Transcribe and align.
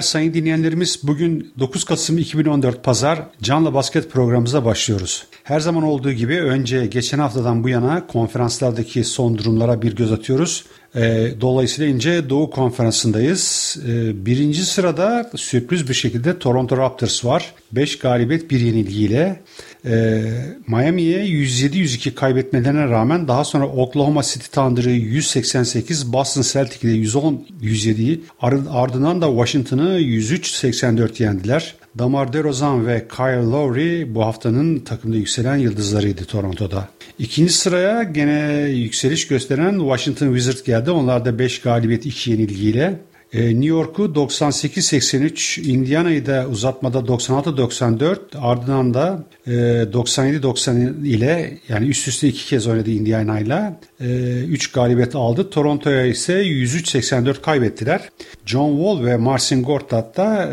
günler 0.00 0.08
sayın 0.08 0.34
dinleyenlerimiz. 0.34 1.00
Bugün 1.02 1.52
9 1.58 1.84
Kasım 1.84 2.18
2014 2.18 2.84
Pazar 2.84 3.22
Canlı 3.42 3.74
Basket 3.74 4.10
programımıza 4.10 4.64
başlıyoruz. 4.64 5.26
Her 5.44 5.60
zaman 5.60 5.82
olduğu 5.82 6.12
gibi 6.12 6.40
önce 6.40 6.86
geçen 6.86 7.18
haftadan 7.18 7.64
bu 7.64 7.68
yana 7.68 8.06
konferanslardaki 8.06 9.04
son 9.04 9.38
durumlara 9.38 9.82
bir 9.82 9.96
göz 9.96 10.12
atıyoruz. 10.12 10.64
E, 10.94 11.30
dolayısıyla 11.40 11.90
ince 11.94 12.30
Doğu 12.30 12.50
Konferansı'ndayız. 12.50 13.76
E, 13.88 14.26
birinci 14.26 14.64
sırada 14.64 15.30
sürpriz 15.36 15.88
bir 15.88 15.94
şekilde 15.94 16.38
Toronto 16.38 16.76
Raptors 16.76 17.24
var. 17.24 17.54
5 17.72 17.98
galibiyet 17.98 18.50
bir 18.50 18.60
yenilgiyle. 18.60 19.40
E, 19.84 20.22
Miami'ye 20.66 21.24
107-102 21.26 22.14
kaybetmelerine 22.14 22.84
rağmen 22.88 23.28
daha 23.28 23.44
sonra 23.44 23.66
Oklahoma 23.68 24.22
City 24.22 24.46
Thunder'ı 24.52 24.90
188, 24.90 26.12
Boston 26.12 26.42
Celtic'i 26.42 26.86
110-107'yi 26.86 28.20
ardından 28.70 29.22
da 29.22 29.26
Washington'ı 29.26 30.00
103-84 30.00 31.22
yendiler. 31.22 31.74
Damar 31.98 32.32
DeRozan 32.32 32.86
ve 32.86 33.08
Kyle 33.16 33.50
Lowry 33.50 34.14
bu 34.14 34.24
haftanın 34.24 34.78
takımda 34.78 35.16
yükselen 35.16 35.56
yıldızlarıydı 35.56 36.24
Toronto'da. 36.24 36.88
İkinci 37.18 37.52
sıraya 37.52 38.02
gene 38.02 38.68
yükseliş 38.68 39.26
gösteren 39.26 39.78
Washington 39.78 40.26
Wizards 40.26 40.62
geldi. 40.62 40.90
Onlar 40.90 41.24
da 41.24 41.38
5 41.38 41.60
galibiyet 41.60 42.06
2 42.06 42.30
yenilgiyle 42.30 43.00
New 43.32 43.66
York'u 43.66 44.04
98-83, 44.04 45.60
Indiana'yı 45.60 46.26
da 46.26 46.46
uzatmada 46.50 46.98
96-94, 46.98 48.18
ardından 48.38 48.94
da 48.94 49.24
97-90 49.46 51.04
e, 51.04 51.08
ile 51.08 51.58
yani 51.68 51.86
üst 51.86 52.08
üste 52.08 52.28
iki 52.28 52.46
kez 52.46 52.66
oynadı 52.66 52.90
Indiana'yla. 52.90 53.80
3 54.00 54.68
e, 54.68 54.70
galibiyet 54.74 55.14
aldı. 55.14 55.50
Toronto'ya 55.50 56.06
ise 56.06 56.42
103-84 56.42 57.40
kaybettiler. 57.40 58.08
John 58.46 58.76
Wall 58.76 59.04
ve 59.06 59.16
Marcin 59.16 59.62
Gortat 59.62 60.16
da 60.16 60.52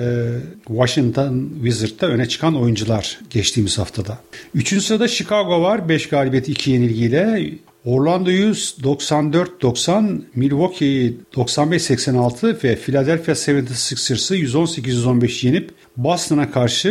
Washington 0.68 1.50
Wizards'ta 1.64 2.08
öne 2.08 2.28
çıkan 2.28 2.62
oyuncular 2.62 3.20
geçtiğimiz 3.30 3.78
haftada. 3.78 4.18
Üçüncü 4.56 4.84
sırada 4.84 5.08
Chicago 5.08 5.62
var. 5.62 5.90
5 5.90 6.10
galibiyet 6.10 6.50
2 6.50 6.72
yenilgiyle. 6.72 7.52
Orlando'yu 7.88 8.52
94-90, 8.52 10.22
Milwaukee'yi 10.36 11.18
95-86 11.34 12.64
ve 12.64 12.76
Philadelphia 12.76 13.32
76ers'ı 13.32 14.38
118-115 14.38 15.46
yenip 15.46 15.72
Boston'a 15.98 16.52
karşı 16.52 16.90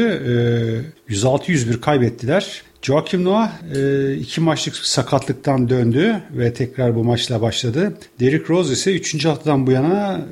e, 1.09 1.15
106-101 1.15 1.81
kaybettiler. 1.81 2.63
Joakim 2.83 3.25
Noah 3.25 3.53
e, 3.77 4.15
iki 4.15 4.41
maçlık 4.41 4.77
sakatlıktan 4.77 5.69
döndü 5.69 6.23
ve 6.31 6.53
tekrar 6.53 6.95
bu 6.95 7.05
maçla 7.05 7.43
başladı. 7.43 7.99
Derrick 8.21 8.49
Rose 8.49 8.73
ise 8.73 8.95
3. 8.95 9.25
haftadan 9.25 9.67
bu 9.67 9.71
yana 9.71 10.27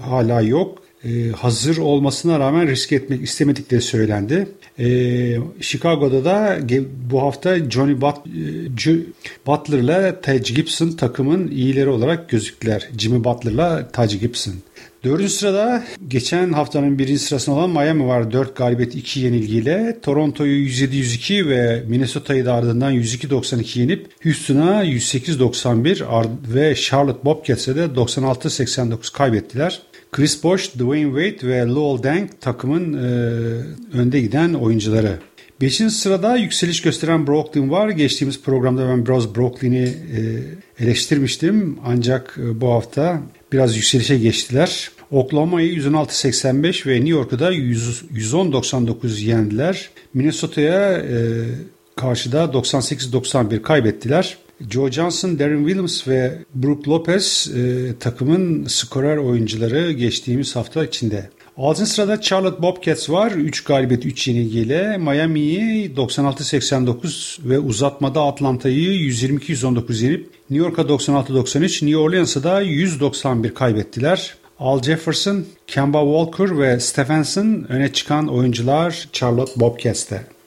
hala 0.00 0.40
yok. 0.40 0.82
E, 1.04 1.30
hazır 1.30 1.76
olmasına 1.76 2.38
rağmen 2.38 2.68
risk 2.68 2.92
etmek 2.92 3.22
istemedikleri 3.22 3.82
söylendi. 3.82 4.48
E, 4.78 4.86
Chicago'da 5.60 6.24
da 6.24 6.58
bu 7.10 7.22
hafta 7.22 7.70
Johnny 7.70 8.00
But 8.00 8.16
e, 8.86 8.96
Butler 9.46 9.78
ile 9.78 10.20
Taj 10.22 10.54
Gibson 10.54 10.90
takımın 10.90 11.50
iyileri 11.50 11.88
olarak 11.88 12.28
gözüktüler. 12.28 12.88
Jimmy 12.98 13.24
Butler 13.24 13.52
ile 13.52 13.86
Taj 13.92 14.20
Gibson. 14.20 14.54
Dördüncü 15.04 15.32
sırada 15.32 15.84
geçen 16.08 16.52
haftanın 16.52 16.98
birinci 16.98 17.18
sırasında 17.18 17.56
olan 17.56 17.70
Miami 17.70 18.06
var. 18.06 18.32
4 18.32 18.56
galibiyet 18.56 18.94
2 18.94 19.20
yenilgiyle. 19.20 19.98
Toronto'yu 20.02 20.68
107-102 20.68 21.48
ve 21.48 21.82
Minnesota'yı 21.88 22.46
da 22.46 22.54
ardından 22.54 22.92
102-92 22.94 23.78
yenip 23.78 24.06
Houston'a 24.22 24.84
108-91 24.84 26.28
ve 26.54 26.74
Charlotte 26.74 27.24
Bobcats'e 27.24 27.76
de 27.76 27.84
96-89 27.84 29.12
kaybettiler. 29.12 29.82
Chris 30.12 30.44
Bosh, 30.44 30.74
Dwayne 30.74 31.22
Wade 31.22 31.48
ve 31.48 31.66
Lowell 31.66 32.02
Deng 32.02 32.30
takımın 32.40 32.92
e, 32.92 33.08
önde 33.98 34.20
giden 34.20 34.54
oyuncuları. 34.54 35.18
Beşinci 35.60 35.94
sırada 35.94 36.36
yükseliş 36.36 36.82
gösteren 36.82 37.26
Brooklyn 37.26 37.70
var. 37.70 37.88
Geçtiğimiz 37.88 38.42
programda 38.42 38.88
ben 38.88 39.06
biraz 39.06 39.36
Brooklyn'i 39.36 39.84
e, 39.84 40.20
eleştirmiştim. 40.84 41.78
Ancak 41.84 42.38
e, 42.42 42.60
bu 42.60 42.68
hafta 42.72 43.22
biraz 43.52 43.76
yükselişe 43.76 44.18
geçtiler. 44.18 44.90
Oklahoma'yı 45.10 45.74
116-85 45.74 46.86
ve 46.86 46.94
New 46.94 47.08
York'u 47.08 47.38
da 47.38 47.52
110-99 47.52 49.24
yendiler. 49.24 49.90
Minnesota'ya 50.14 50.92
e, 50.92 51.44
karşıda 51.96 52.44
98-91 52.44 53.62
kaybettiler. 53.62 54.36
Joe 54.70 54.90
Johnson, 54.90 55.38
Darren 55.38 55.58
Williams 55.58 56.08
ve 56.08 56.38
Brook 56.54 56.88
Lopez 56.88 57.50
e, 57.56 57.94
takımın 58.00 58.64
skorer 58.66 59.16
oyuncuları 59.16 59.92
geçtiğimiz 59.92 60.56
hafta 60.56 60.84
içinde. 60.84 61.30
6. 61.56 61.86
sırada 61.86 62.20
Charlotte 62.20 62.62
Bobcats 62.62 63.10
var. 63.10 63.30
3 63.30 63.64
galibiyet 63.64 64.06
3 64.06 64.28
yenilgiyle. 64.28 64.98
Miami'yi 64.98 65.94
96-89 65.94 67.38
ve 67.48 67.58
uzatmada 67.58 68.22
Atlanta'yı 68.22 68.90
122-119 69.10 70.04
yenip 70.04 70.30
New 70.50 70.66
York'a 70.66 70.82
96-93, 70.82 71.86
New 71.86 71.96
Orleans'a 71.96 72.42
da 72.42 72.60
191 72.60 73.54
kaybettiler. 73.54 74.36
Al 74.58 74.82
Jefferson, 74.82 75.44
Kemba 75.66 76.00
Walker 76.02 76.58
ve 76.58 76.80
Stephenson 76.80 77.66
öne 77.68 77.92
çıkan 77.92 78.28
oyuncular 78.28 79.08
Charlotte 79.12 79.60
Bobcats'te. 79.60 80.37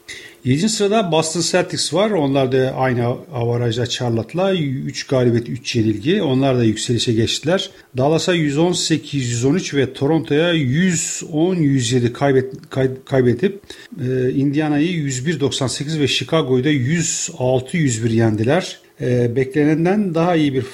7. 0.44 0.68
sırada 0.68 1.12
Boston 1.12 1.40
Celtics 1.40 1.94
var. 1.94 2.10
Onlar 2.10 2.52
da 2.52 2.74
aynı 2.76 3.06
avarajda 3.34 3.86
Charlotte'la 3.86 4.54
3 4.54 5.06
galibiyet 5.06 5.48
3 5.48 5.76
yenilgi. 5.76 6.22
Onlar 6.22 6.58
da 6.58 6.64
yükselişe 6.64 7.12
geçtiler. 7.12 7.70
Dallas'a 7.96 8.36
118-113 8.36 9.76
ve 9.76 9.92
Toronto'ya 9.92 10.54
110-107 10.54 12.12
kaybet, 12.12 12.54
kay, 12.70 12.90
kaybedip 13.04 13.60
e, 14.08 14.30
Indiana'yı 14.30 14.88
101-98 14.88 16.00
ve 16.00 16.08
Chicago'yu 16.08 16.64
da 16.64 16.70
106-101 16.72 18.12
yendiler. 18.12 18.78
E, 19.00 19.36
beklenenden 19.36 20.14
daha 20.14 20.36
iyi 20.36 20.54
bir 20.54 20.64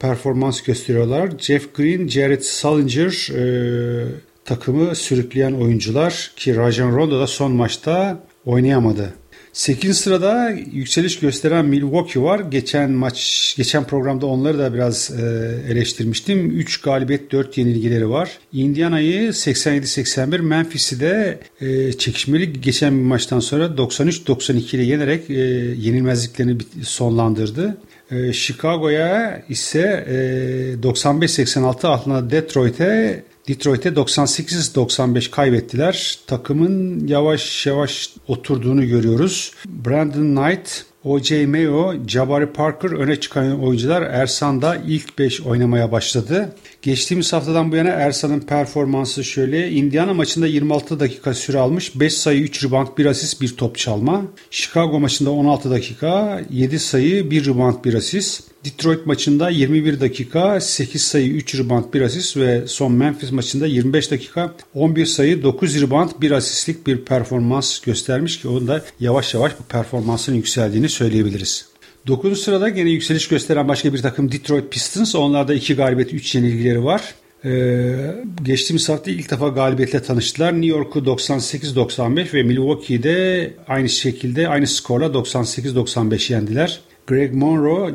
performans 0.00 0.62
gösteriyorlar. 0.62 1.30
Jeff 1.38 1.74
Green, 1.74 2.08
Jared 2.08 2.42
Sullinger 2.42 3.34
e, 3.34 4.08
takımı 4.44 4.94
sürükleyen 4.94 5.52
oyuncular 5.52 6.32
ki 6.36 6.56
Rajon 6.56 6.96
Rondo 6.96 7.20
da 7.20 7.26
son 7.26 7.52
maçta 7.52 8.27
oynayamadı. 8.48 9.14
8. 9.52 9.98
sırada 9.98 10.50
yükseliş 10.72 11.18
gösteren 11.18 11.64
Milwaukee 11.64 12.22
var. 12.22 12.40
Geçen 12.40 12.90
maç, 12.90 13.54
geçen 13.56 13.84
programda 13.84 14.26
onları 14.26 14.58
da 14.58 14.74
biraz 14.74 15.10
e, 15.10 15.24
eleştirmiştim. 15.68 16.50
3 16.50 16.80
galibiyet 16.80 17.32
4 17.32 17.58
yenilgileri 17.58 18.10
var. 18.10 18.38
Indiana'yı 18.52 19.28
87-81, 19.28 20.38
Memphis'i 20.38 21.00
de 21.00 21.38
e, 21.60 21.92
çekişmeli 21.92 22.60
geçen 22.60 22.98
bir 22.98 23.02
maçtan 23.02 23.40
sonra 23.40 23.64
93-92 23.64 24.76
ile 24.76 24.82
yenerek 24.82 25.30
e, 25.30 25.34
yenilmezliklerini 25.78 26.58
sonlandırdı. 26.82 27.76
E, 28.10 28.32
Chicago'ya 28.32 29.42
ise 29.48 30.06
e, 30.08 30.82
95-86 30.82 31.86
altına 31.86 32.30
Detroit'e 32.30 33.22
Detroit'e 33.48 33.88
98-95 33.88 35.30
kaybettiler. 35.30 36.18
Takımın 36.26 37.06
yavaş 37.06 37.66
yavaş 37.66 38.10
oturduğunu 38.28 38.86
görüyoruz. 38.86 39.52
Brandon 39.66 40.36
Knight, 40.36 40.84
O.J. 41.08 41.46
Mayo, 41.46 41.94
Jabari 42.06 42.46
Parker 42.52 42.90
öne 42.90 43.20
çıkan 43.20 43.64
oyuncular 43.64 44.02
Ersan'da 44.02 44.76
ilk 44.76 45.18
5 45.18 45.40
oynamaya 45.40 45.92
başladı. 45.92 46.54
Geçtiğimiz 46.82 47.32
haftadan 47.32 47.72
bu 47.72 47.76
yana 47.76 47.88
Ersan'ın 47.88 48.40
performansı 48.40 49.24
şöyle. 49.24 49.70
Indiana 49.70 50.14
maçında 50.14 50.46
26 50.46 51.00
dakika 51.00 51.34
süre 51.34 51.58
almış. 51.58 52.00
5 52.00 52.14
sayı, 52.14 52.40
3 52.40 52.64
rebound, 52.64 52.88
1 52.98 53.06
asist, 53.06 53.40
1 53.40 53.56
top 53.56 53.78
çalma. 53.78 54.22
Chicago 54.50 55.00
maçında 55.00 55.30
16 55.30 55.70
dakika, 55.70 56.40
7 56.50 56.78
sayı, 56.78 57.30
1 57.30 57.46
rebound, 57.46 57.84
1 57.84 57.94
asist. 57.94 58.48
Detroit 58.64 59.06
maçında 59.06 59.50
21 59.50 60.00
dakika 60.00 60.60
8 60.60 61.02
sayı 61.02 61.28
3 61.28 61.54
rebound 61.58 61.84
1 61.94 62.00
asist 62.00 62.36
ve 62.36 62.66
son 62.66 62.92
Memphis 62.92 63.32
maçında 63.32 63.66
25 63.66 64.10
dakika 64.10 64.54
11 64.74 65.06
sayı 65.06 65.42
9 65.42 65.82
rebound 65.82 66.10
1 66.20 66.30
asistlik 66.30 66.86
bir 66.86 67.04
performans 67.04 67.80
göstermiş 67.80 68.40
ki 68.40 68.48
onun 68.48 68.68
da 68.68 68.84
yavaş 69.00 69.34
yavaş 69.34 69.52
bu 69.60 69.62
performansın 69.62 70.34
yükseldiğini 70.34 70.88
söyleyebiliriz. 70.98 71.68
9. 72.06 72.42
sırada 72.42 72.68
gene 72.68 72.90
yükseliş 72.90 73.28
gösteren 73.28 73.68
başka 73.68 73.94
bir 73.94 74.02
takım 74.02 74.32
Detroit 74.32 74.72
Pistons. 74.72 75.14
Onlarda 75.14 75.54
2 75.54 75.74
galibiyet 75.76 76.14
3 76.14 76.34
yenilgileri 76.34 76.84
var. 76.84 77.14
Ee, 77.44 78.14
geçtiğimiz 78.42 78.88
hafta 78.88 79.10
ilk 79.10 79.30
defa 79.30 79.48
galibiyetle 79.48 80.02
tanıştılar. 80.02 80.52
New 80.52 80.66
York'u 80.66 80.98
98-95 80.98 82.34
ve 82.34 82.42
Milwaukee'de 82.42 83.50
aynı 83.68 83.88
şekilde 83.88 84.48
aynı 84.48 84.66
skorla 84.66 85.06
98-95 85.06 86.32
yendiler. 86.32 86.80
Greg 87.06 87.34
Monroe, 87.34 87.94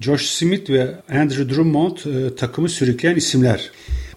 Josh 0.00 0.26
Smith 0.26 0.70
ve 0.70 0.94
Andrew 1.12 1.54
Drummond 1.54 1.96
e, 1.96 2.34
takımı 2.36 2.68
sürükleyen 2.68 3.16
isimler. 3.16 3.70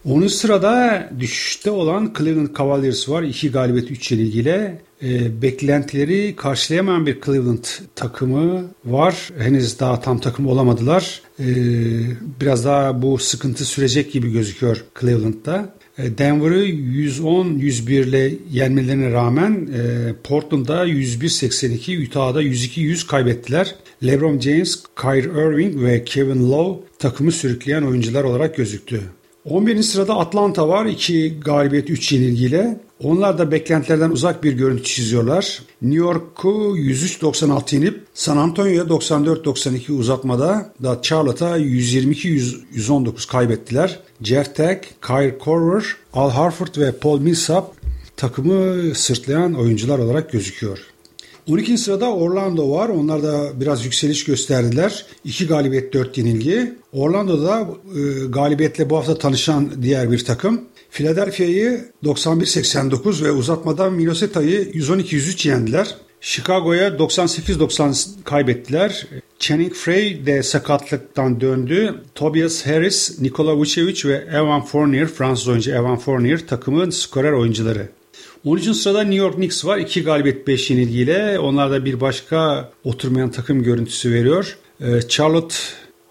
Onun 0.06 0.28
sırada 0.28 1.10
düşüşte 1.20 1.72
olan 1.72 2.14
Cleveland 2.18 2.58
Cavaliers 2.58 3.10
var. 3.10 3.24
2 3.24 3.52
galibiyet 3.52 3.92
3 3.92 4.12
yenilgiyle. 4.12 4.82
E, 5.04 5.42
beklentileri 5.42 6.36
karşılayamayan 6.36 7.06
bir 7.06 7.22
Cleveland 7.22 7.66
takımı 7.96 8.66
var. 8.86 9.30
Henüz 9.38 9.80
daha 9.80 10.02
tam 10.02 10.20
takım 10.20 10.48
olamadılar. 10.48 11.22
E, 11.40 11.46
biraz 12.42 12.66
daha 12.66 13.02
bu 13.02 13.18
sıkıntı 13.18 13.66
sürecek 13.66 14.12
gibi 14.12 14.32
gözüküyor 14.32 14.84
Cleveland'da. 15.00 15.76
E, 15.98 16.18
Denver'ı 16.18 16.66
110-101 16.66 17.92
ile 17.92 18.34
yenmelerine 18.52 19.12
rağmen 19.12 19.70
e, 19.74 20.14
Portland'da 20.24 20.88
101-82, 20.88 22.08
Utah'da 22.08 22.44
102-100 22.44 23.08
kaybettiler. 23.08 23.76
LeBron 24.04 24.40
James, 24.40 24.84
Kyrie 25.02 25.42
Irving 25.42 25.84
ve 25.84 26.04
Kevin 26.04 26.52
Love 26.52 26.80
takımı 27.00 27.32
sürükleyen 27.32 27.82
oyuncular 27.82 28.24
olarak 28.24 28.56
gözüktü. 28.56 29.02
11. 29.46 29.84
sırada 29.84 30.16
Atlanta 30.16 30.68
var. 30.68 30.86
2 30.86 31.40
galibiyet 31.40 31.90
3 31.90 32.12
yenilgiyle. 32.12 32.80
Onlar 33.04 33.38
da 33.38 33.52
beklentilerden 33.52 34.10
uzak 34.10 34.44
bir 34.44 34.54
görüntü 34.54 34.84
çiziyorlar. 34.84 35.62
New 35.82 36.00
York'u 36.00 36.78
103-96 36.78 37.76
yenip 37.76 38.04
San 38.14 38.38
Antonio'ya 38.38 38.84
94-92 38.84 39.92
uzatmada 39.92 40.74
da 40.84 41.02
Charlotte'a 41.02 41.58
122-119 41.58 43.32
kaybettiler. 43.32 44.00
Jeff 44.22 44.56
Teague, 44.56 44.82
Kyle 45.08 45.38
Korver, 45.38 45.84
Al 46.14 46.32
Harford 46.32 46.78
ve 46.78 46.92
Paul 46.92 47.20
Millsap 47.20 47.74
takımı 48.18 48.96
sırtlayan 48.96 49.54
oyuncular 49.54 50.00
olarak 50.00 50.32
gözüküyor. 50.32 50.80
12. 51.50 51.78
sırada 51.78 52.14
Orlando 52.14 52.72
var. 52.72 52.90
Onlar 52.90 53.24
da 53.24 53.62
biraz 53.62 53.86
yükseliş 53.86 54.24
gösterdiler. 54.24 55.06
2 55.24 55.48
galibiyet 55.48 55.94
4 55.94 56.18
yenilgi. 56.18 56.74
Orlando'da 56.94 57.68
e, 57.96 58.26
galibiyetle 58.30 58.90
bu 58.90 58.98
hafta 58.98 59.18
tanışan 59.18 59.72
diğer 59.82 60.12
bir 60.12 60.26
takım. 60.26 60.62
Philadelphia'yı 60.92 61.86
91-89 62.04 63.24
ve 63.24 63.32
uzatmadan 63.32 63.94
Minnesota'yı 63.94 64.64
112-103 64.64 65.48
yendiler. 65.48 65.96
Chicago'ya 66.22 66.88
98-90 66.88 68.24
kaybettiler. 68.24 69.08
Channing 69.40 69.74
Frey 69.74 70.26
de 70.26 70.44
sakatlıktan 70.44 71.42
döndü. 71.42 71.96
Tobias 72.16 72.66
Harris, 72.66 73.22
Nikola 73.22 73.58
Vucevic 73.58 74.10
ve 74.10 74.14
Evan 74.14 74.66
Fournier, 74.66 75.08
Fransız 75.08 75.48
oyuncu 75.48 75.72
Evan 75.72 75.98
Fournier 75.98 76.48
takımın 76.48 76.90
skorer 76.90 77.32
oyuncuları. 77.32 77.90
13. 78.46 78.76
sırada 78.76 79.02
New 79.02 79.16
York 79.16 79.36
Knicks 79.36 79.66
var. 79.66 79.78
2 79.78 80.04
galibiyet 80.04 80.48
5 80.48 80.70
yenilgiyle. 80.70 81.40
Onlar 81.40 81.72
da 81.72 81.86
bir 81.86 82.02
başka 82.02 82.70
oturmayan 82.84 83.32
takım 83.32 83.64
görüntüsü 83.64 84.12
veriyor. 84.14 84.58
Ee, 84.82 85.00
Charlotte 85.10 85.56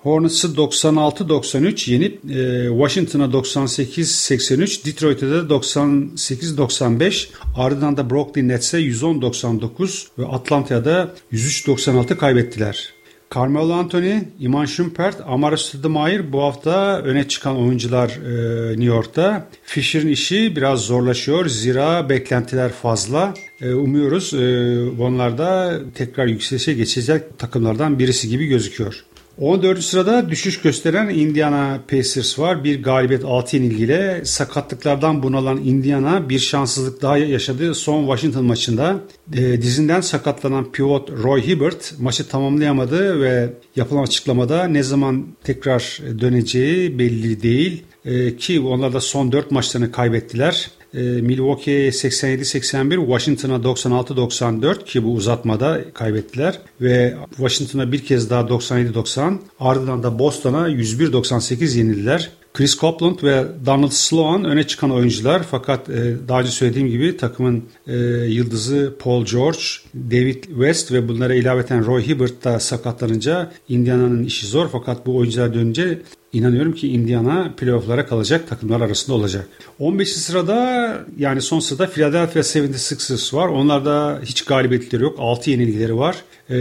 Hornets'ı 0.03 0.49
96-93 0.49 1.91
yenip 1.91 2.31
e, 2.31 2.69
Washington'a 2.69 3.25
98-83, 3.25 4.85
Detroit'e 4.85 5.31
de 5.31 5.35
98-95, 5.35 7.29
ardından 7.57 7.97
da 7.97 8.11
Brooklyn 8.11 8.49
Nets'e 8.49 8.79
110-99 8.79 10.07
ve 10.19 10.27
Atlanta'ya 10.27 10.85
da 10.85 11.15
103-96 11.33 12.17
kaybettiler. 12.17 12.93
Carmelo 13.35 13.73
Anthony, 13.73 14.25
Iman 14.41 14.65
Shumpert, 14.67 15.21
Amara 15.27 15.57
Stoudemire 15.57 16.33
bu 16.33 16.43
hafta 16.43 16.99
öne 16.99 17.29
çıkan 17.29 17.57
oyuncular 17.57 18.09
e, 18.09 18.71
New 18.71 18.85
York'ta. 18.85 19.49
Fisher'in 19.63 20.09
işi 20.09 20.57
biraz 20.57 20.81
zorlaşıyor 20.81 21.47
zira 21.47 22.09
beklentiler 22.09 22.73
fazla. 22.73 23.35
E, 23.61 23.75
umuyoruz 23.75 24.35
e, 24.35 24.81
onlar 25.01 25.39
da 25.39 25.81
tekrar 25.95 26.27
yükselişe 26.27 26.73
geçecek 26.73 27.39
takımlardan 27.39 27.99
birisi 27.99 28.29
gibi 28.29 28.47
gözüküyor. 28.47 29.05
14. 29.39 29.83
sırada 29.83 30.31
düşüş 30.31 30.61
gösteren 30.61 31.09
Indiana 31.09 31.81
Pacers 31.91 32.39
var. 32.39 32.65
Bir 32.65 32.83
galibiyet 32.83 33.25
6 33.25 33.57
yenilgiyle 33.57 34.21
sakatlıklardan 34.25 35.23
bunalan 35.23 35.57
Indiana 35.57 36.29
bir 36.29 36.39
şanssızlık 36.39 37.03
daha 37.03 37.19
yaşadı. 37.19 37.75
Son 37.75 38.03
Washington 38.03 38.45
maçında 38.45 39.01
e, 39.35 39.63
dizinden 39.63 40.01
sakatlanan 40.01 40.73
pivot 40.73 41.11
Roy 41.11 41.47
Hibbert 41.47 41.95
maçı 42.01 42.29
tamamlayamadı 42.29 43.21
ve 43.21 43.53
yapılan 43.77 44.03
açıklamada 44.03 44.65
ne 44.65 44.83
zaman 44.83 45.27
tekrar 45.45 46.01
döneceği 46.21 46.99
belli 46.99 47.43
değil. 47.43 47.83
E, 48.05 48.37
ki 48.37 48.61
onlar 48.61 48.93
da 48.93 49.01
son 49.01 49.33
4 49.33 49.51
maçlarını 49.51 49.93
kaybettiler. 49.93 50.71
E, 50.95 51.01
Milwaukee'ye 51.01 51.91
87-81, 51.91 53.07
Washington'a 53.07 53.57
96-94 53.57 54.85
ki 54.85 55.05
bu 55.05 55.13
uzatmada 55.13 55.81
kaybettiler 55.95 56.59
ve 56.81 57.15
Washington'a 57.37 57.93
bir 57.93 58.05
kez 58.05 58.31
daha 58.31 58.43
97-90 58.43 59.37
ardından 59.61 60.03
da 60.03 60.19
Boston'a 60.19 60.69
101-98 60.69 61.79
yenildiler. 61.79 62.31
Chris 62.55 62.79
Copeland 62.79 63.23
ve 63.23 63.45
Donald 63.67 63.91
Sloan 63.91 64.45
öne 64.45 64.67
çıkan 64.67 64.91
oyuncular 64.91 65.43
fakat 65.51 65.89
e, 65.91 66.15
daha 66.29 66.41
önce 66.41 66.51
söylediğim 66.51 66.89
gibi 66.89 67.17
takımın 67.17 67.65
e, 67.87 67.97
yıldızı 68.27 68.95
Paul 68.99 69.25
George, 69.25 69.59
David 69.95 70.45
West 70.45 70.93
ve 70.93 71.09
bunlara 71.09 71.35
ilaveten 71.35 71.87
Roy 71.87 72.07
Hibbert 72.07 72.45
da 72.45 72.61
sakatlanınca 72.61 73.53
Indiana'nın 73.69 74.25
işi 74.25 74.47
zor 74.47 74.69
fakat 74.73 75.07
bu 75.07 75.17
oyuncular 75.17 75.55
dönünce 75.55 75.99
İnanıyorum 76.33 76.73
ki 76.73 76.89
Indiana 76.89 77.55
playofflara 77.57 78.07
kalacak 78.07 78.49
takımlar 78.49 78.81
arasında 78.81 79.17
olacak. 79.17 79.49
15. 79.79 80.13
sırada 80.13 80.99
yani 81.19 81.41
son 81.41 81.61
sırada 81.61 81.87
Philadelphia 81.87 82.41
76ers 82.41 83.37
var. 83.37 83.49
Onlarda 83.49 84.21
hiç 84.25 84.45
galibiyetleri 84.45 85.03
yok. 85.03 85.17
6 85.19 85.51
yenilgileri 85.51 85.97
var. 85.97 86.17
Ee, 86.51 86.55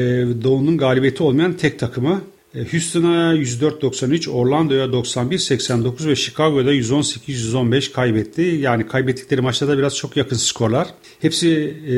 Doğu'nun 0.44 0.78
galibiyeti 0.78 1.24
olmayan 1.24 1.54
tek 1.54 1.80
takımı. 1.80 2.22
Ee, 2.56 2.60
Houston'a 2.72 3.36
104-93, 3.36 4.30
Orlando'ya 4.30 4.86
91-89 4.86 6.08
ve 6.08 6.16
Chicago'da 6.16 6.74
118-115 6.74 7.92
kaybetti. 7.92 8.42
Yani 8.42 8.88
kaybettikleri 8.88 9.42
maçlarda 9.42 9.78
biraz 9.78 9.98
çok 9.98 10.18
yakın 10.18 10.36
skorlar. 10.36 10.88
Hepsi 11.22 11.50
e, 11.88 11.96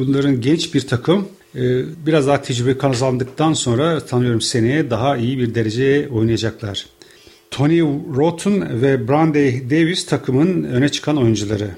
bunların 0.00 0.40
genç 0.40 0.74
bir 0.74 0.80
takım. 0.80 1.28
Ee, 1.56 1.82
biraz 2.06 2.26
daha 2.26 2.42
tecrübe 2.42 2.78
kazandıktan 2.78 3.52
sonra 3.52 4.00
tanıyorum 4.00 4.40
seneye 4.40 4.90
daha 4.90 5.16
iyi 5.16 5.38
bir 5.38 5.54
dereceye 5.54 6.08
oynayacaklar. 6.08 6.86
Tony 7.50 7.80
Rotten 8.16 8.82
ve 8.82 9.08
Brandy 9.08 9.70
Davis 9.70 10.06
takımın 10.06 10.64
öne 10.64 10.88
çıkan 10.88 11.16
oyuncuları. 11.16 11.70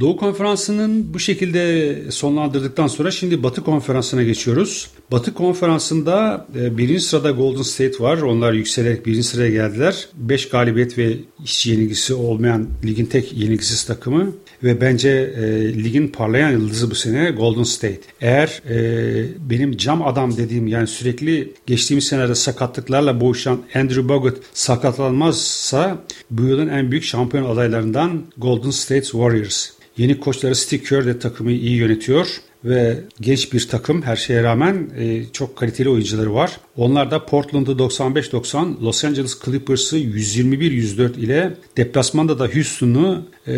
Doğu 0.00 0.16
Konferansı'nın 0.16 1.14
bu 1.14 1.18
şekilde 1.18 1.96
sonlandırdıktan 2.10 2.86
sonra 2.86 3.10
şimdi 3.10 3.42
Batı 3.42 3.64
Konferansı'na 3.64 4.22
geçiyoruz. 4.22 4.90
Batı 5.12 5.34
Konferansı'nda 5.34 6.46
e, 6.56 6.78
birinci 6.78 7.00
sırada 7.00 7.30
Golden 7.30 7.62
State 7.62 8.00
var. 8.00 8.18
Onlar 8.18 8.52
yükselerek 8.52 9.06
birinci 9.06 9.22
sıraya 9.22 9.50
geldiler. 9.50 10.08
5 10.14 10.48
galibiyet 10.48 10.98
ve 10.98 11.16
hiç 11.44 11.66
yenilgisi 11.66 12.14
olmayan 12.14 12.68
ligin 12.84 13.06
tek 13.06 13.32
yenilgisiz 13.32 13.84
takımı 13.84 14.32
ve 14.62 14.80
bence 14.80 15.10
e, 15.10 15.74
ligin 15.84 16.08
parlayan 16.08 16.50
yıldızı 16.50 16.90
bu 16.90 16.94
sene 16.94 17.30
Golden 17.30 17.62
State. 17.62 18.00
Eğer 18.20 18.62
e, 18.70 19.50
benim 19.50 19.76
cam 19.76 20.02
adam 20.02 20.36
dediğim 20.36 20.66
yani 20.66 20.86
sürekli 20.86 21.52
geçtiğimiz 21.66 22.04
senelerde 22.04 22.34
sakatlıklarla 22.34 23.20
boğuşan 23.20 23.60
Andrew 23.74 24.08
Bogut 24.08 24.36
sakatlanmazsa 24.54 25.98
bu 26.30 26.42
yılın 26.42 26.68
en 26.68 26.90
büyük 26.90 27.04
şampiyon 27.04 27.50
adaylarından 27.50 28.22
Golden 28.38 28.70
State 28.70 29.04
Warriors. 29.04 29.76
Yeni 29.96 30.20
koçları 30.20 30.54
Steve 30.54 30.82
Kerr 30.82 31.06
de 31.06 31.18
takımı 31.18 31.52
iyi 31.52 31.76
yönetiyor 31.76 32.40
ve 32.64 33.00
genç 33.20 33.52
bir 33.52 33.68
takım 33.68 34.02
her 34.02 34.16
şeye 34.16 34.42
rağmen 34.42 34.90
e, 34.98 35.24
çok 35.32 35.56
kaliteli 35.56 35.88
oyuncuları 35.88 36.34
var. 36.34 36.60
Onlar 36.76 37.10
da 37.10 37.26
Portland'ı 37.26 37.70
95-90, 37.70 38.82
Los 38.82 39.04
Angeles 39.04 39.40
Clippers'ı 39.44 39.98
121-104 39.98 41.18
ile 41.18 41.54
deplasmanda 41.76 42.38
da 42.38 42.46
Houston'u 42.46 43.24
e, 43.46 43.52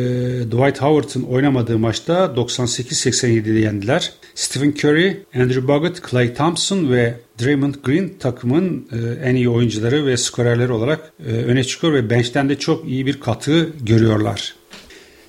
Dwight 0.44 0.82
Howard'ın 0.82 1.22
oynamadığı 1.22 1.78
maçta 1.78 2.24
98-87'de 2.36 3.58
yendiler. 3.58 4.12
Stephen 4.34 4.70
Curry, 4.70 5.16
Andrew 5.34 5.68
Bogut, 5.68 6.10
Clay 6.10 6.34
Thompson 6.34 6.90
ve 6.90 7.14
Draymond 7.42 7.74
Green 7.84 8.10
takımın 8.20 8.88
e, 8.92 9.28
en 9.28 9.34
iyi 9.34 9.48
oyuncuları 9.48 10.06
ve 10.06 10.16
skorerleri 10.16 10.72
olarak 10.72 11.12
e, 11.26 11.32
öne 11.32 11.64
çıkıyor 11.64 11.92
ve 11.92 12.10
bench'ten 12.10 12.48
de 12.48 12.58
çok 12.58 12.88
iyi 12.88 13.06
bir 13.06 13.20
katı 13.20 13.68
görüyorlar. 13.80 14.57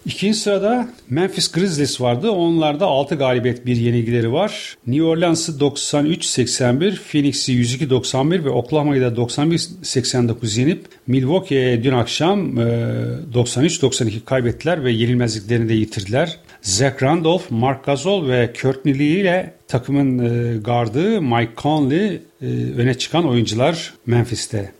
İkinci 0.10 0.39
sırada 0.39 0.89
Memphis 1.10 1.51
Grizzlies 1.51 2.01
vardı. 2.01 2.32
Onlarda 2.32 2.86
6 2.86 3.16
galibiyet 3.16 3.66
bir 3.66 3.75
yenilgileri 3.75 4.34
var. 4.34 4.78
New 4.88 5.04
Orleans'ı 5.04 5.51
93-81, 5.51 6.96
Phoenix'i 6.96 7.54
102-91 7.54 8.44
ve 8.44 8.50
Oklahoma'yı 8.50 9.01
da 9.01 9.08
91-89 9.08 10.60
yenip 10.60 10.86
Milwaukee'ye 11.08 11.84
dün 11.84 11.94
akşam 11.94 12.58
93-92 12.58 14.18
e, 14.18 14.25
kaybettiler 14.25 14.84
ve 14.84 14.92
yenilmezliklerini 14.92 15.70
de 15.70 15.74
yitirdiler. 15.74 16.38
Zach 16.62 17.04
Randolph, 17.04 17.51
Mark 17.51 17.86
Gasol 17.86 18.28
ve 18.28 18.54
Courtney 18.62 19.00
Lee 19.00 19.06
ile 19.06 19.54
takımın 19.68 20.20
e, 20.20 20.58
gardı 20.58 21.22
Mike 21.22 21.54
Conley 21.58 22.22
e, 22.42 22.46
öne 22.78 22.94
çıkan 22.94 23.28
oyuncular 23.28 23.94
Memphis'te. 24.06 24.79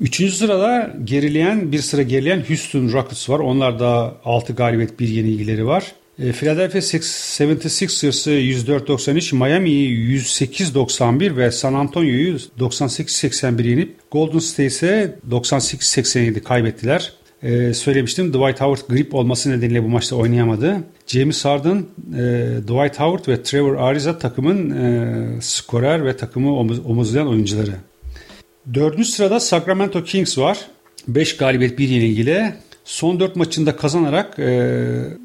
Üçüncü 0.00 0.32
sırada 0.32 0.94
gerileyen 1.04 1.72
bir 1.72 1.78
sıra 1.78 2.02
gerileyen 2.02 2.44
Houston 2.48 2.92
Rockets 2.92 3.30
var. 3.30 3.38
Onlar 3.38 3.80
da 3.80 4.14
6 4.24 4.52
galibiyet 4.52 5.00
bir 5.00 5.08
yenilgileri 5.08 5.66
var. 5.66 5.92
E, 6.18 6.32
Philadelphia 6.32 6.78
76ers'ı 6.78 8.30
104-93, 8.30 9.34
Miami'yi 9.34 10.18
108-91 10.18 11.36
ve 11.36 11.50
San 11.50 11.74
Antonio'yu 11.74 12.36
98-81 12.60 13.68
yenip 13.68 13.96
Golden 14.10 14.38
State'e 14.38 15.18
98-87 15.30 16.40
kaybettiler. 16.40 17.12
Ee, 17.42 17.74
söylemiştim 17.74 18.28
Dwight 18.28 18.60
Howard 18.60 18.88
grip 18.88 19.14
olması 19.14 19.50
nedeniyle 19.50 19.84
bu 19.84 19.88
maçta 19.88 20.16
oynayamadı. 20.16 20.76
James 21.06 21.44
Harden, 21.44 21.76
e, 21.76 22.22
Dwight 22.62 23.00
Howard 23.00 23.28
ve 23.28 23.42
Trevor 23.42 23.76
Ariza 23.76 24.18
takımın 24.18 24.70
e, 24.70 25.40
skorer 25.40 26.06
ve 26.06 26.16
takımı 26.16 26.58
omuz, 26.58 26.86
omuzlayan 26.86 27.28
oyuncuları. 27.28 27.72
Dördüncü 28.74 29.04
sırada 29.04 29.40
Sacramento 29.40 30.04
Kings 30.04 30.38
var. 30.38 30.58
5 31.08 31.36
galibiyet 31.36 31.78
bir 31.78 31.88
yenilgiyle. 31.88 32.56
Son 32.84 33.20
4 33.20 33.36
maçında 33.36 33.76
kazanarak 33.76 34.38
e, 34.38 34.44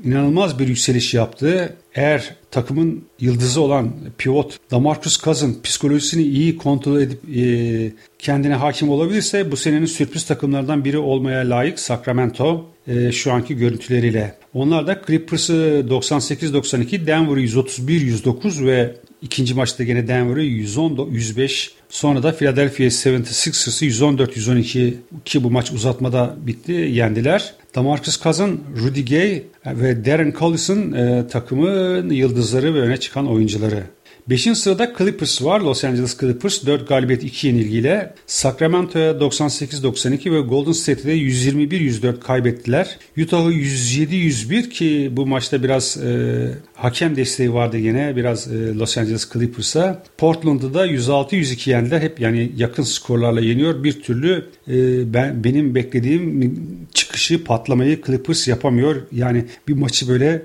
inanılmaz 0.04 0.60
bir 0.60 0.68
yükseliş 0.68 1.14
yaptı. 1.14 1.76
Eğer 1.96 2.36
takımın 2.52 3.06
yıldızı 3.20 3.62
olan 3.62 3.92
pivot 4.18 4.58
Damarcus 4.72 5.24
Cousins 5.24 5.62
psikolojisini 5.64 6.24
iyi 6.24 6.58
kontrol 6.58 7.02
edip 7.02 7.38
e, 7.38 7.92
kendine 8.20 8.54
hakim 8.54 8.90
olabilirse 8.90 9.52
bu 9.52 9.58
senenin 9.58 9.86
sürpriz 9.86 10.26
takımlardan 10.26 10.86
biri 10.86 10.98
olmaya 10.98 11.50
layık 11.50 11.80
Sacramento 11.80 12.66
e, 12.88 13.12
şu 13.12 13.34
anki 13.34 13.56
görüntüleriyle. 13.58 14.36
Onlar 14.54 14.88
da 14.88 15.02
Clippers'ı 15.08 15.86
98-92, 15.90 17.08
Denver'ı 17.08 17.42
131-109 17.42 18.66
ve 18.66 18.96
ikinci 19.22 19.54
maçta 19.54 19.84
gene 19.84 20.08
Denver'ı 20.08 20.44
110-105 20.44 21.70
sonra 21.90 22.24
da 22.24 22.32
Philadelphia 22.32 22.84
76ers'ı 22.84 23.86
114-112 23.86 24.94
ki 25.26 25.44
bu 25.44 25.52
maç 25.52 25.72
uzatmada 25.72 26.36
bitti 26.42 26.72
yendiler. 26.72 27.54
Damarcus 27.76 28.22
Cousins, 28.22 28.60
Rudy 28.82 29.06
Gay 29.06 29.44
ve 29.66 30.06
Darren 30.06 30.34
Collison 30.40 30.92
e, 30.92 31.28
takımın 31.28 32.10
yıldızları 32.10 32.76
ve 32.76 32.80
öne 32.80 32.98
çıkan 32.98 33.28
oyuncuları. 33.28 33.84
5. 34.30 34.58
sırada 34.58 34.94
Clippers 34.98 35.44
var. 35.44 35.62
Los 35.62 35.84
Angeles 35.84 36.18
Clippers 36.20 36.66
4 36.66 36.88
galibiyet 36.88 37.24
2 37.24 37.48
yenilgiyle 37.48 38.14
Sacramento'ya 38.28 39.12
98-92 39.12 40.32
ve 40.32 40.40
Golden 40.40 40.72
State'de 40.72 41.18
121-104 41.18 42.20
kaybettiler. 42.20 42.98
Utah'ı 43.18 43.52
107-101 43.52 44.70
ki 44.70 45.10
bu 45.12 45.26
maçta 45.26 45.64
biraz 45.64 45.98
e, 45.98 46.52
hakem 46.74 47.16
desteği 47.16 47.54
vardı 47.54 47.78
yine 47.78 48.16
biraz 48.16 48.54
e, 48.54 48.76
Los 48.76 48.98
Angeles 48.98 49.34
Clippers'a. 49.34 50.04
Portland'ı 50.18 50.74
da 50.74 50.88
106-102 50.88 51.70
yendiler. 51.70 52.02
Hep 52.02 52.20
yani 52.20 52.52
yakın 52.58 52.84
skorlarla 52.84 53.42
yeniyor. 53.42 53.84
Bir 53.84 54.02
türlü 54.02 54.46
e, 54.68 54.74
ben 55.14 55.44
benim 55.44 55.76
beklediğim 55.76 56.54
çıkışı 56.94 57.44
patlamayı 57.44 58.02
Clippers 58.06 58.48
yapamıyor. 58.48 58.96
Yani 59.12 59.46
bir 59.68 59.74
maçı 59.74 60.08
böyle 60.08 60.42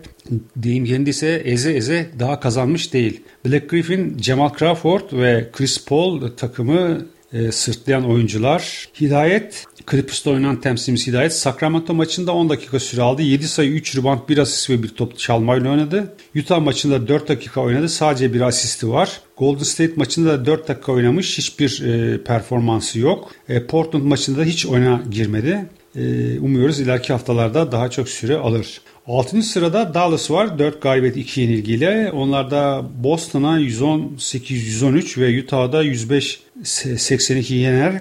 deyim 0.57 0.85
yerindeyse 0.85 1.43
eze 1.45 1.73
eze 1.73 2.07
daha 2.19 2.41
kazanmış 2.41 2.93
değil. 2.93 3.21
Black 3.47 3.71
Griffin, 3.71 4.19
Jamal 4.19 4.51
Crawford 4.59 5.13
ve 5.13 5.51
Chris 5.53 5.85
Paul 5.85 6.29
takımı 6.37 7.07
e, 7.33 7.53
sırtlayan 7.53 8.11
oyuncular. 8.11 8.89
Hidayet, 9.01 9.65
Clippers'ta 9.91 10.31
oynanan 10.31 10.61
temsilcimiz 10.61 11.07
Hidayet, 11.07 11.33
Sacramento 11.33 11.95
maçında 11.95 12.33
10 12.33 12.49
dakika 12.49 12.81
süre 12.81 13.03
aldı. 13.03 13.23
7 13.23 13.49
sayı, 13.49 13.71
3 13.71 13.97
rebound, 13.97 14.19
1 14.29 14.39
asist 14.39 14.71
ve 14.71 14.83
bir 14.83 14.89
top 14.89 15.19
çalmayla 15.19 15.71
oynadı. 15.71 16.15
Utah 16.37 16.61
maçında 16.61 17.09
4 17.09 17.29
dakika 17.29 17.61
oynadı. 17.61 17.89
Sadece 17.89 18.35
bir 18.35 18.41
asisti 18.41 18.91
var. 18.91 19.21
Golden 19.37 19.63
State 19.63 19.93
maçında 19.97 20.29
da 20.29 20.47
4 20.47 20.69
dakika 20.69 20.93
oynamış. 20.93 21.39
Hiçbir 21.39 21.83
e, 21.83 22.25
performansı 22.25 22.99
yok. 22.99 23.33
E, 23.49 23.67
Portland 23.67 24.05
maçında 24.05 24.39
da 24.39 24.45
hiç 24.45 24.67
oyuna 24.67 25.03
girmedi. 25.11 25.67
E, 25.97 26.39
umuyoruz 26.39 26.81
ileriki 26.81 27.13
haftalarda 27.13 27.73
daha 27.73 27.91
çok 27.91 28.09
süre 28.09 28.37
alır. 28.37 28.81
6. 29.07 29.43
sırada 29.43 29.95
Dallas 29.95 30.31
var. 30.31 30.59
4 30.59 30.83
galibiyet 30.83 31.17
2 31.17 31.41
yenilgiyle. 31.41 32.11
Onlar 32.13 32.51
da 32.51 32.85
Boston'a 32.99 33.61
118-113 33.61 35.21
ve 35.21 35.43
Utah'da 35.43 35.85
105-82 35.85 37.55
yener. 37.55 38.01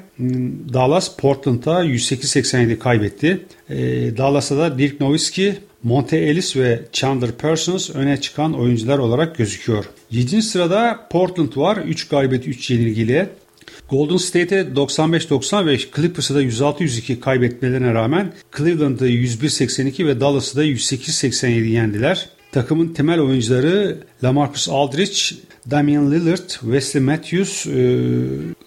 Dallas 0.74 1.16
Portland'a 1.18 1.86
108-87 1.86 2.80
kaybetti. 2.80 3.46
E, 3.70 3.78
Dallas'a 4.18 4.58
da 4.58 4.78
Dirk 4.78 5.02
Nowitzki, 5.02 5.56
Monte 5.84 6.18
Ellis 6.18 6.56
ve 6.58 6.82
Chandler 6.92 7.32
Parsons 7.32 7.90
öne 7.90 8.22
çıkan 8.22 8.60
oyuncular 8.60 8.98
olarak 8.98 9.38
gözüküyor. 9.38 9.86
7. 10.12 10.42
sırada 10.42 11.08
Portland 11.12 11.56
var. 11.56 11.78
3 11.78 12.08
galibiyet 12.08 12.48
3 12.48 12.72
yenilgiyle. 12.72 13.30
Golden 13.90 14.18
State'e 14.18 14.62
95-90 14.62 15.66
ve 15.66 15.78
Clippers'a 15.78 16.36
da 16.36 16.44
106-102 16.44 17.20
kaybetmelerine 17.20 17.94
rağmen 17.94 18.34
Cleveland'ı 18.58 19.10
101-82 19.10 20.08
ve 20.08 20.20
Dallas'ı 20.20 20.58
da 20.58 20.66
108-87 20.66 21.66
yendiler. 21.66 22.30
Takımın 22.52 22.94
temel 22.94 23.20
oyuncuları 23.20 23.98
Lamarcus 24.24 24.70
Aldridge, 24.70 25.20
Damian 25.72 26.12
Lillard, 26.12 26.50
Wesley 26.50 27.04
Matthews 27.04 27.68
e, 27.68 28.00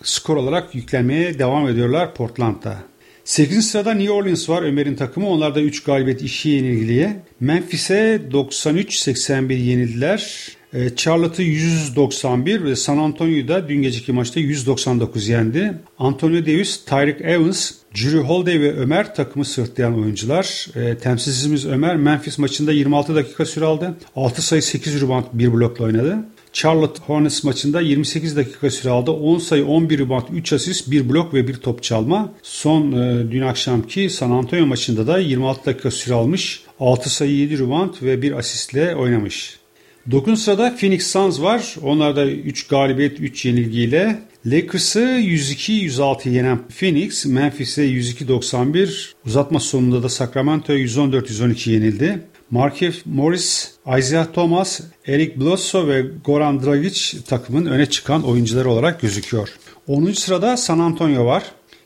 skor 0.03 0.37
olarak 0.37 0.75
yüklenmeye 0.75 1.39
devam 1.39 1.69
ediyorlar 1.69 2.15
Portland'da. 2.15 2.79
8. 3.25 3.71
sırada 3.71 3.95
New 3.95 4.13
Orleans 4.13 4.49
var 4.49 4.63
Ömer'in 4.63 4.95
takımı. 4.95 5.29
Onlar 5.29 5.55
da 5.55 5.61
3 5.61 5.83
galibiyet 5.83 6.23
2 6.23 6.49
yenilgiye. 6.49 7.17
Memphis'e 7.41 8.21
93-81 8.33 9.53
yenildiler. 9.55 10.49
E, 10.73 10.97
Charlotte'ı 10.97 11.47
191 11.47 12.65
ve 12.65 12.77
San 12.77 12.99
Antonio'yu 12.99 13.49
da 13.49 13.69
dün 13.69 13.83
geceki 13.83 14.13
maçta 14.13 14.41
199 14.41 15.29
yendi. 15.29 15.75
Antonio 15.99 16.43
Davis, 16.43 16.85
Tyreek 16.85 17.21
Evans, 17.21 17.73
Drew 17.95 18.19
Holiday 18.19 18.61
ve 18.61 18.73
Ömer 18.73 19.15
takımı 19.15 19.45
sırtlayan 19.45 20.01
oyuncular. 20.01 20.67
E, 20.77 20.99
temsilcimiz 20.99 21.67
Ömer 21.67 21.97
Memphis 21.97 22.39
maçında 22.39 22.73
26 22.73 23.15
dakika 23.15 23.45
süre 23.45 23.65
aldı. 23.65 23.95
6 24.17 24.43
sayı 24.43 24.63
8 24.63 25.03
rebound 25.03 25.25
1 25.33 25.53
blokla 25.53 25.85
oynadı. 25.85 26.19
Charlotte 26.53 27.03
Hornets 27.07 27.45
maçında 27.45 27.81
28 27.81 28.37
dakika 28.37 28.71
süre 28.71 28.91
aldı. 28.91 29.11
10 29.11 29.39
sayı, 29.39 29.67
11 29.67 29.99
rebound, 29.99 30.25
3 30.33 30.53
asist, 30.53 30.91
1 30.91 31.09
blok 31.09 31.35
ve 31.35 31.49
1 31.49 31.55
top 31.55 31.83
çalma. 31.83 32.33
Son 32.43 32.93
e, 32.93 33.31
dün 33.31 33.43
akşamki 33.43 34.11
San 34.11 34.31
Antonio 34.31 34.67
maçında 34.67 35.07
da 35.07 35.19
26 35.19 35.67
dakika 35.67 35.91
süre 35.91 36.15
almış. 36.15 36.63
6 36.81 37.11
sayı, 37.11 37.37
7 37.37 37.59
rebound 37.59 37.95
ve 38.03 38.23
1 38.23 38.33
asistle 38.33 38.97
oynamış. 38.97 39.66
9. 40.11 40.43
sırada 40.43 40.77
Phoenix 40.77 41.07
Suns 41.07 41.41
var. 41.41 41.75
Onlar 41.83 42.17
da 42.17 42.27
3 42.27 42.67
galibiyet 42.67 43.21
3 43.21 43.45
yenilgiyle 43.45 44.19
Lakers'ı 44.47 45.01
102-106 45.01 46.29
yenen 46.29 46.59
Phoenix, 46.69 47.27
Memphis'e 47.27 47.83
102-91, 47.83 49.13
uzatma 49.27 49.61
sonunda 49.61 50.03
da 50.03 50.09
Sacramento'ya 50.09 50.79
114-112 50.79 51.71
yenildi. 51.71 52.21
Markef 52.51 53.07
Morris, 53.07 53.71
Isaiah 53.99 54.27
Thomas, 54.33 54.81
Eric 55.07 55.41
Bledsoe 55.41 55.87
ve 55.89 56.05
Goran 56.25 56.65
Dragic 56.67 57.19
takımın 57.29 57.67
öne 57.67 57.87
çıkan 57.87 58.23
oyuncuları 58.23 58.71
olarak 58.71 59.01
gözüküyor. 59.01 59.49
10. 59.87 60.13
sırada 60.13 60.57
San 60.57 60.79
Antonio 60.79 61.27
var. 61.27 61.43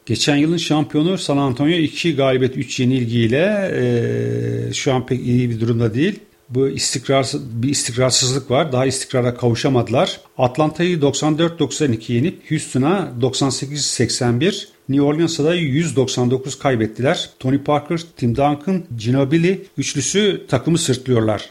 Geçen 0.06 0.36
yılın 0.36 0.56
şampiyonu 0.56 1.18
San 1.18 1.36
Antonio 1.36 1.76
2 1.76 2.16
galibiyet 2.16 2.56
3 2.56 2.80
yenilgiyle 2.80 3.70
e, 3.74 4.72
şu 4.72 4.94
an 4.94 5.06
pek 5.06 5.20
iyi 5.20 5.50
bir 5.50 5.60
durumda 5.60 5.94
değil 5.94 6.20
bu 6.50 6.68
istikrarsız 6.68 7.62
bir 7.62 7.68
istikrarsızlık 7.68 8.50
var. 8.50 8.72
Daha 8.72 8.86
istikrara 8.86 9.34
kavuşamadılar. 9.34 10.20
Atlanta'yı 10.38 10.98
94-92 10.98 12.12
yenip 12.12 12.50
Houston'a 12.50 13.12
98-81, 13.20 14.66
New 14.88 15.04
Orleans'a 15.04 15.44
da 15.44 15.54
199 15.54 16.58
kaybettiler. 16.58 17.30
Tony 17.38 17.58
Parker, 17.58 18.00
Tim 18.16 18.36
Duncan, 18.36 18.84
Ginobili 18.96 19.66
üçlüsü 19.78 20.46
takımı 20.48 20.78
sırtlıyorlar. 20.78 21.50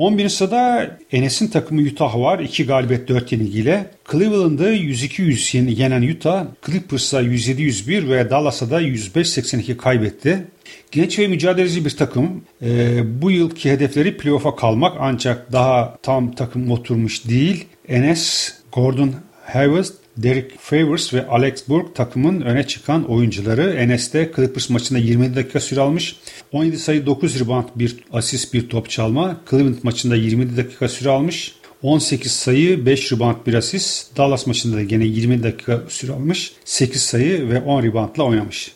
11. 0.00 0.28
sırada 0.28 0.90
Enes'in 1.12 1.46
takımı 1.46 1.82
Utah 1.82 2.18
var. 2.18 2.38
2 2.38 2.66
galibiyet 2.66 3.08
4 3.08 3.32
yenilgiyle. 3.32 3.90
Cleveland'ı 4.12 4.74
102-100 4.74 5.70
yenen 5.70 6.02
Utah, 6.02 6.46
Clippers'a 6.66 7.22
107-101 7.22 8.10
ve 8.10 8.30
Dallas'a 8.30 8.70
da 8.70 8.82
105-82 8.82 9.76
kaybetti. 9.76 10.44
Genç 10.90 11.18
ve 11.18 11.28
mücadeleci 11.28 11.84
bir 11.84 11.90
takım. 11.90 12.44
E, 12.62 13.00
bu 13.22 13.30
yılki 13.30 13.70
hedefleri 13.70 14.16
playoff'a 14.16 14.56
kalmak 14.56 14.96
ancak 15.00 15.52
daha 15.52 15.98
tam 16.02 16.32
takım 16.32 16.70
oturmuş 16.70 17.28
değil. 17.28 17.66
Enes, 17.88 18.54
Gordon 18.72 19.14
Hayward, 19.44 19.86
Derek 20.22 20.58
Favors 20.58 21.14
ve 21.14 21.26
Alex 21.26 21.68
Burke 21.68 21.92
takımın 21.94 22.40
öne 22.40 22.66
çıkan 22.66 23.10
oyuncuları. 23.10 23.70
Enes 23.70 24.12
de 24.12 24.32
Clippers 24.36 24.70
maçında 24.70 24.98
27 24.98 25.36
dakika 25.36 25.60
süre 25.60 25.80
almış. 25.80 26.16
17 26.52 26.78
sayı 26.78 27.06
9 27.06 27.40
rebound, 27.40 27.64
bir 27.76 27.96
asist, 28.12 28.54
bir 28.54 28.68
top 28.68 28.90
çalma. 28.90 29.40
Cleveland 29.50 29.76
maçında 29.82 30.16
27 30.16 30.56
dakika 30.56 30.88
süre 30.88 31.08
almış. 31.08 31.54
18 31.82 32.32
sayı, 32.32 32.86
5 32.86 33.12
rebound, 33.12 33.36
1 33.46 33.54
asist. 33.54 34.16
Dallas 34.16 34.46
maçında 34.46 34.76
da 34.76 34.82
gene 34.82 35.04
20 35.04 35.42
dakika 35.42 35.82
süre 35.88 36.12
almış. 36.12 36.52
8 36.64 37.02
sayı 37.02 37.48
ve 37.48 37.60
10 37.60 37.82
reboundla 37.82 38.24
oynamış. 38.24 38.72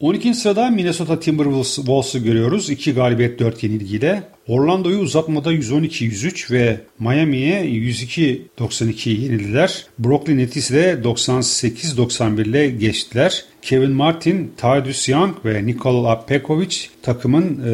12. 0.00 0.34
sırada 0.34 0.70
Minnesota 0.70 1.20
Timberwolves'u 1.20 2.24
görüyoruz. 2.24 2.70
2 2.70 2.94
galibiyet 2.94 3.38
4 3.38 3.62
yenilgiyle. 3.62 4.22
Orlando'yu 4.48 4.98
uzatmada 4.98 5.52
112-103 5.52 6.52
ve 6.52 6.80
Miami'ye 6.98 7.64
102-92 7.64 9.08
yenildiler. 9.08 9.86
Brooklyn 9.98 10.38
Nets'i 10.38 10.74
de 10.74 11.00
98-91 11.04 12.48
ile 12.48 12.70
geçtiler. 12.70 13.44
Kevin 13.62 13.90
Martin, 13.90 14.52
Tadius 14.56 15.08
Young 15.08 15.44
ve 15.44 15.66
Nikola 15.66 16.24
Pekovic 16.26 16.76
takımın 17.02 17.44
e, 17.44 17.72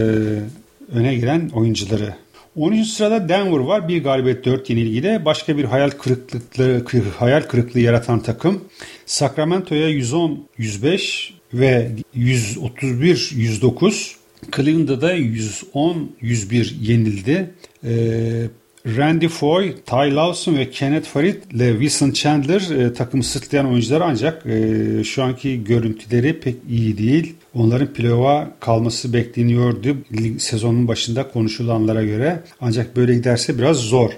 öne 0.99 1.15
gelen 1.15 1.49
oyuncuları. 1.49 2.15
13. 2.57 2.89
sırada 2.89 3.29
Denver 3.29 3.59
var. 3.59 3.89
Bir 3.89 4.03
galibiyet 4.03 4.45
4 4.45 4.71
yenilgiyle 4.71 5.25
başka 5.25 5.59
bir 5.59 5.65
hayal 5.65 5.91
kırıklığı 5.91 7.11
hayal 7.19 7.43
kırıklığı 7.43 7.81
yaratan 7.81 8.21
takım. 8.21 8.65
Sacramento'ya 9.07 9.91
110-105 9.91 11.34
ve 11.55 11.91
131-109 12.17 14.15
Cleveland'da 14.57 15.01
da 15.01 15.17
110-101 15.17 16.75
yenildi. 16.81 17.51
Ee, 17.85 18.49
Randy 18.87 19.29
Foy, 19.29 19.75
Ty 19.87 20.15
Lawson 20.15 20.57
ve 20.57 20.71
Kenneth 20.71 21.09
Farid 21.09 21.35
ile 21.51 21.71
Wilson 21.71 22.11
Chandler 22.11 22.61
e, 22.71 22.93
takımı 22.93 23.23
sırtlayan 23.23 23.67
oyuncular 23.67 24.01
ancak 24.01 24.47
e, 24.47 25.05
şu 25.05 25.23
anki 25.23 25.65
görüntüleri 25.65 26.41
pek 26.41 26.57
iyi 26.69 26.99
değil. 26.99 27.35
Onların 27.55 27.93
playoff'a 27.93 28.51
kalması 28.61 29.13
bekleniyordu 29.13 29.97
sezonun 30.39 30.89
başında 30.89 31.29
konuşulanlara 31.29 32.05
göre. 32.05 32.43
Ancak 32.61 32.97
böyle 32.97 33.15
giderse 33.15 33.59
biraz 33.59 33.77
zor. 33.77 34.11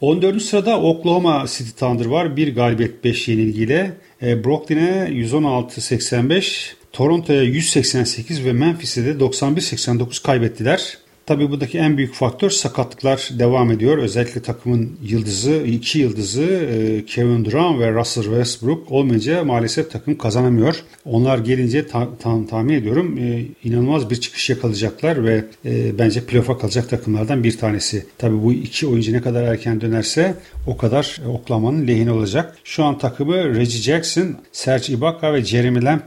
14. 0.00 0.42
sırada 0.42 0.80
Oklahoma 0.80 1.44
City 1.48 1.70
Thunder 1.78 2.06
var. 2.06 2.36
Bir 2.36 2.54
galibiyet 2.54 3.04
5 3.04 3.28
yenilgiyle. 3.28 3.92
E, 4.22 4.44
Brooklyn'e 4.44 5.08
116-85, 5.10 6.72
Toronto'ya 6.94 7.44
188 7.44 8.44
ve 8.44 8.52
Memphis'e 8.52 9.04
de 9.06 9.24
91-89 9.24 10.22
kaybettiler. 10.22 11.03
Tabii 11.26 11.50
buradaki 11.50 11.78
en 11.78 11.96
büyük 11.96 12.14
faktör 12.14 12.50
sakatlıklar 12.50 13.28
devam 13.38 13.70
ediyor. 13.70 13.98
Özellikle 13.98 14.42
takımın 14.42 14.98
yıldızı, 15.02 15.54
iki 15.54 15.98
yıldızı 15.98 16.42
e, 16.44 17.04
Kevin 17.06 17.44
Durant 17.44 17.80
ve 17.80 17.92
Russell 17.94 18.24
Westbrook 18.24 18.92
olmayınca 18.92 19.44
maalesef 19.44 19.90
takım 19.90 20.18
kazanamıyor. 20.18 20.76
Onlar 21.04 21.38
gelince 21.38 21.86
ta- 21.86 22.16
ta- 22.18 22.46
tahmin 22.46 22.74
ediyorum 22.74 23.18
e, 23.18 23.44
inanılmaz 23.64 24.10
bir 24.10 24.16
çıkış 24.16 24.50
yakalayacaklar 24.50 25.24
ve 25.24 25.44
e, 25.64 25.98
bence 25.98 26.26
playoff'a 26.26 26.58
kalacak 26.58 26.90
takımlardan 26.90 27.44
bir 27.44 27.58
tanesi. 27.58 28.06
Tabii 28.18 28.42
bu 28.42 28.52
iki 28.52 28.86
oyuncu 28.86 29.12
ne 29.12 29.22
kadar 29.22 29.42
erken 29.42 29.80
dönerse 29.80 30.34
o 30.66 30.76
kadar 30.76 31.20
Oklahoma'nın 31.28 31.86
lehine 31.86 32.12
olacak. 32.12 32.56
Şu 32.64 32.84
an 32.84 32.98
takımı 32.98 33.54
Reggie 33.54 33.80
Jackson, 33.80 34.36
Serge 34.52 34.92
Ibaka 34.92 35.34
ve 35.34 35.44
Jeremy 35.44 35.84
Lamb 35.84 36.00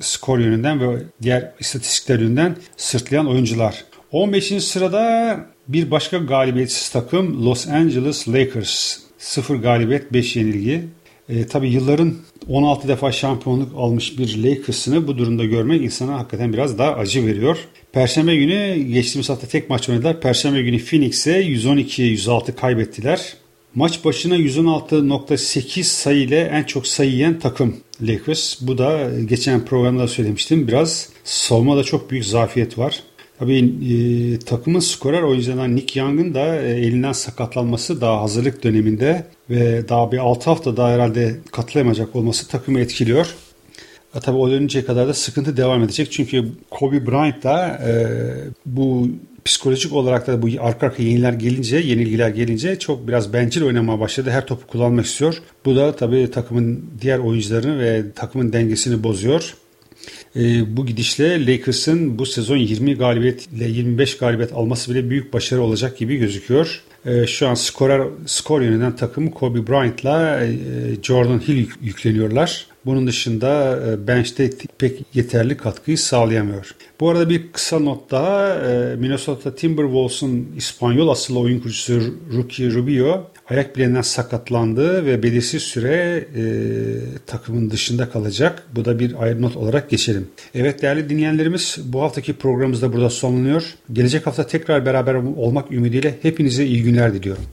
skor 0.00 0.38
yönünden 0.38 0.80
ve 0.80 1.02
diğer 1.22 1.52
istatistikler 1.60 2.18
yönünden 2.18 2.56
sırtlayan 2.76 3.26
oyuncular. 3.26 3.84
15. 4.12 4.64
sırada 4.64 5.40
bir 5.68 5.90
başka 5.90 6.18
galibiyetsiz 6.18 6.88
takım 6.88 7.46
Los 7.46 7.68
Angeles 7.68 8.28
Lakers. 8.28 8.98
0 9.18 9.56
galibiyet 9.56 10.12
5 10.12 10.36
yenilgi. 10.36 10.84
E, 11.28 11.46
tabii 11.46 11.68
yılların 11.68 12.14
16 12.48 12.88
defa 12.88 13.12
şampiyonluk 13.12 13.72
almış 13.76 14.18
bir 14.18 14.44
Lakers'ını 14.44 15.06
bu 15.06 15.18
durumda 15.18 15.44
görmek 15.44 15.82
insana 15.82 16.18
hakikaten 16.18 16.52
biraz 16.52 16.78
daha 16.78 16.94
acı 16.94 17.26
veriyor. 17.26 17.58
Perşembe 17.92 18.36
günü 18.36 18.82
geçtiğimiz 18.82 19.28
hafta 19.28 19.46
tek 19.46 19.70
maç 19.70 19.88
oynadılar. 19.88 20.20
Perşembe 20.20 20.62
günü 20.62 20.84
Phoenix'e 20.84 21.42
112-106 21.42 22.54
kaybettiler. 22.54 23.34
Maç 23.74 24.04
başına 24.04 24.36
116.8 24.36 25.82
sayı 25.82 26.22
ile 26.22 26.40
en 26.40 26.62
çok 26.62 26.86
sayı 26.86 27.10
yiyen 27.10 27.38
takım 27.38 27.76
Lakers. 28.02 28.60
Bu 28.60 28.78
da 28.78 29.10
geçen 29.24 29.64
programda 29.64 30.08
söylemiştim. 30.08 30.68
Biraz 30.68 31.08
savunmada 31.24 31.84
çok 31.84 32.10
büyük 32.10 32.24
zafiyet 32.24 32.78
var. 32.78 33.02
Tabii 33.38 33.74
e, 33.92 34.38
takımın 34.38 34.80
skorer 34.80 35.22
oyuncularından 35.22 35.76
Nick 35.76 36.00
Young'ın 36.00 36.34
da 36.34 36.62
e, 36.62 36.70
elinden 36.70 37.12
sakatlanması 37.12 38.00
daha 38.00 38.22
hazırlık 38.22 38.64
döneminde 38.64 39.26
ve 39.50 39.88
daha 39.88 40.12
bir 40.12 40.18
6 40.18 40.50
hafta 40.50 40.76
daha 40.76 40.90
herhalde 40.90 41.36
katılamayacak 41.52 42.16
olması 42.16 42.48
takımı 42.48 42.80
etkiliyor. 42.80 43.34
E, 44.14 44.20
tabii 44.20 44.36
o 44.36 44.50
dönünceye 44.50 44.84
kadar 44.84 45.08
da 45.08 45.14
sıkıntı 45.14 45.56
devam 45.56 45.82
edecek. 45.82 46.12
Çünkü 46.12 46.48
Kobe 46.70 47.06
Bryant 47.06 47.42
da 47.44 47.68
e, 47.68 47.92
bu 48.66 49.08
psikolojik 49.44 49.92
olarak 49.92 50.26
da 50.26 50.42
bu 50.42 50.48
arka 50.60 50.86
arka 50.86 51.02
yeniler 51.02 51.32
gelince, 51.32 51.76
yenilgiler 51.76 52.28
gelince 52.28 52.78
çok 52.78 53.08
biraz 53.08 53.32
bencil 53.32 53.62
oynamaya 53.62 54.00
başladı. 54.00 54.30
Her 54.30 54.46
topu 54.46 54.66
kullanmak 54.66 55.06
istiyor. 55.06 55.42
Bu 55.64 55.76
da 55.76 55.96
tabii 55.96 56.30
takımın 56.30 56.84
diğer 57.00 57.18
oyuncularını 57.18 57.78
ve 57.78 58.12
takımın 58.12 58.52
dengesini 58.52 59.02
bozuyor. 59.02 59.54
E, 60.36 60.76
bu 60.76 60.86
gidişle 60.86 61.46
Lakers'ın 61.46 62.18
bu 62.18 62.26
sezon 62.26 62.56
20 62.56 62.94
galibiyet 62.94 63.46
ile 63.52 63.68
25 63.68 64.18
galibiyet 64.18 64.52
alması 64.52 64.94
bile 64.94 65.10
büyük 65.10 65.32
başarı 65.32 65.62
olacak 65.62 65.98
gibi 65.98 66.16
gözüküyor. 66.16 66.82
E, 67.06 67.26
şu 67.26 67.48
an 67.48 67.54
skorer, 67.54 68.02
skor 68.26 68.60
yönünden 68.60 68.96
takım 68.96 69.30
Kobe 69.30 69.66
Bryant'la 69.66 70.44
e, 70.44 70.48
Jordan 71.02 71.38
Hill 71.38 71.66
yükleniyorlar. 71.82 72.66
Bunun 72.86 73.06
dışında 73.06 73.80
e, 73.88 74.06
bench'te 74.06 74.50
pek 74.78 75.02
yeterli 75.14 75.56
katkıyı 75.56 75.98
sağlayamıyor. 75.98 76.74
Bu 77.00 77.10
arada 77.10 77.30
bir 77.30 77.52
kısa 77.52 77.78
not 77.78 78.10
daha. 78.10 78.54
E, 78.54 78.96
Minnesota 78.96 79.54
Timberwolves'un 79.54 80.48
İspanyol 80.56 81.08
asıllı 81.08 81.38
oyun 81.38 81.58
kurucusu 81.60 82.00
Rookie 82.36 82.70
Rubio 82.70 83.30
ayak 83.50 83.76
bileğinden 83.76 84.02
sakatlandı 84.02 85.06
ve 85.06 85.22
belirsiz 85.22 85.62
süre 85.62 86.26
e, 86.36 86.42
takımın 87.26 87.70
dışında 87.70 88.10
kalacak. 88.10 88.62
Bu 88.76 88.84
da 88.84 88.98
bir 88.98 89.22
ayrı 89.22 89.42
not 89.42 89.56
olarak 89.56 89.90
geçelim. 89.90 90.28
Evet 90.54 90.82
değerli 90.82 91.08
dinleyenlerimiz 91.08 91.78
bu 91.84 92.02
haftaki 92.02 92.32
programımız 92.32 92.82
da 92.82 92.92
burada 92.92 93.10
sonlanıyor. 93.10 93.74
Gelecek 93.92 94.26
hafta 94.26 94.46
tekrar 94.46 94.86
beraber 94.86 95.14
olmak 95.14 95.72
ümidiyle 95.72 96.14
hepinize 96.22 96.66
iyi 96.66 96.82
günler 96.82 97.14
diliyorum. 97.14 97.44